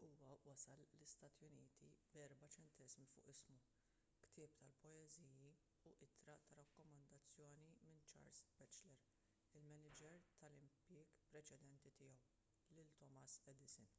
[0.00, 3.58] huwa wasal l-istati uniti b’4 ċenteżmi fuq ismu
[4.28, 5.50] ktieb tal-poeżiji
[5.90, 9.12] u ittra ta’ rakkomandazzjoni minn charles batchelor
[9.60, 12.32] il-maniġer tal-impjieg preċedenti tiegħu
[12.78, 13.92] lil thomas edison